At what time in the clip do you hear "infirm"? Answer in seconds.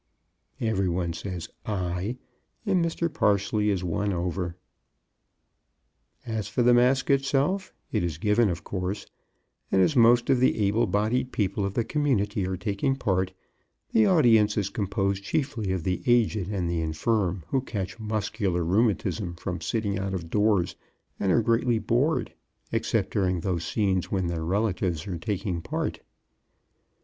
16.81-17.43